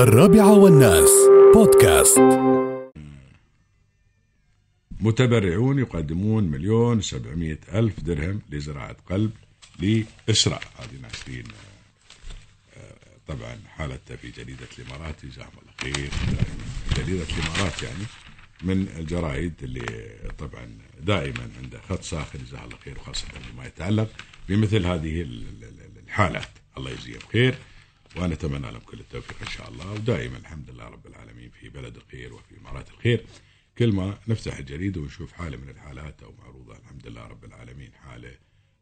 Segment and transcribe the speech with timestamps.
[0.00, 1.10] الرابعة والناس
[1.54, 2.18] بودكاست.
[5.00, 9.30] متبرعون يقدمون مليون سبعمية ألف درهم لزراعة قلب
[9.78, 10.62] لإسراء.
[10.78, 11.44] هذه ناشرين
[12.76, 12.94] آه،
[13.28, 16.10] طبعا حالته في جريدة الإمارات جزاهم الله خير.
[16.96, 18.04] جريدة الإمارات يعني
[18.62, 20.68] من الجرائد اللي طبعا
[21.00, 24.08] دائما عنده خط ساخن جزاه الله خير وخاصة فيما يتعلق
[24.48, 26.48] بمثل هذه ال- ال- ال- الحالات.
[26.78, 27.54] الله يجزيه بخير
[28.16, 29.92] ونتمنى لهم كل التوفيق إن شاء الله.
[29.92, 33.24] ودائما الحمد لله رب العالمين في بلد الخير وفي إمارات الخير.
[33.78, 37.92] كل ما نفتح الجريدة ونشوف حالة من الحالات أو معروضة الحمد لله رب العالمين.
[37.94, 38.38] حالة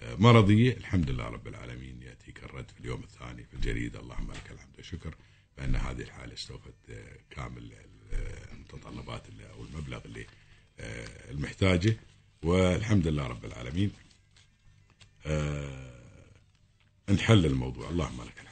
[0.00, 2.02] آه، مرضية الحمد لله رب العالمين.
[2.02, 4.00] يأتيك الرد في اليوم الثاني في الجريدة.
[4.00, 5.14] اللهم لك الحمد والشكر.
[5.58, 7.72] بان هذه الحالة استوفت آه، كامل
[8.12, 10.26] آه، المتطلبات أو المبلغ اللي
[11.30, 11.96] المحتاجه.
[12.42, 13.90] والحمد لله رب العالمين.
[17.10, 17.90] نحل الموضوع.
[17.90, 18.51] اللهم لك الحمد.